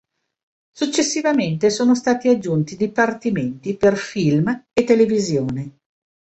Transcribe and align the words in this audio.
Successivamente, 0.71 1.69
sono 1.69 1.93
stati 1.93 2.27
aggiunti 2.27 2.75
dipartimenti 2.75 3.77
per 3.77 3.95
film 3.97 4.65
e 4.73 4.83
televisione. 4.83 5.77